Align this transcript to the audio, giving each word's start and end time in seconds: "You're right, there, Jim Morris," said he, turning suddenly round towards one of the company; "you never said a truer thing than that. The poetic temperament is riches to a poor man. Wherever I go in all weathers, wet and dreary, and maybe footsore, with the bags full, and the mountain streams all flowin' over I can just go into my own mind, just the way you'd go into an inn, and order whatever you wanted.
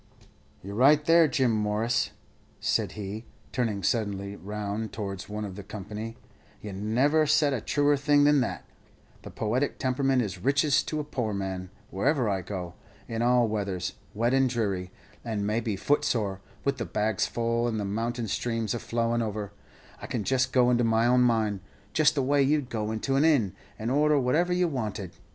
"You're 0.63 0.73
right, 0.73 1.05
there, 1.05 1.27
Jim 1.27 1.51
Morris," 1.51 2.09
said 2.59 2.93
he, 2.93 3.25
turning 3.51 3.83
suddenly 3.83 4.35
round 4.35 4.91
towards 4.91 5.29
one 5.29 5.45
of 5.45 5.55
the 5.55 5.61
company; 5.61 6.17
"you 6.59 6.73
never 6.73 7.27
said 7.27 7.53
a 7.53 7.61
truer 7.61 7.95
thing 7.95 8.23
than 8.23 8.41
that. 8.41 8.65
The 9.21 9.29
poetic 9.29 9.77
temperament 9.77 10.23
is 10.23 10.39
riches 10.43 10.81
to 10.85 10.99
a 10.99 11.03
poor 11.03 11.35
man. 11.35 11.69
Wherever 11.91 12.27
I 12.27 12.41
go 12.41 12.73
in 13.07 13.21
all 13.21 13.47
weathers, 13.47 13.93
wet 14.15 14.33
and 14.33 14.49
dreary, 14.49 14.89
and 15.23 15.45
maybe 15.45 15.75
footsore, 15.75 16.41
with 16.63 16.79
the 16.79 16.85
bags 16.85 17.27
full, 17.27 17.67
and 17.67 17.79
the 17.79 17.85
mountain 17.85 18.27
streams 18.27 18.73
all 18.73 18.79
flowin' 18.79 19.21
over 19.21 19.51
I 20.01 20.07
can 20.07 20.23
just 20.23 20.51
go 20.51 20.71
into 20.71 20.83
my 20.83 21.05
own 21.05 21.21
mind, 21.21 21.59
just 21.93 22.15
the 22.15 22.23
way 22.23 22.41
you'd 22.41 22.71
go 22.71 22.91
into 22.91 23.17
an 23.17 23.23
inn, 23.23 23.53
and 23.77 23.91
order 23.91 24.19
whatever 24.19 24.51
you 24.51 24.67
wanted. 24.67 25.11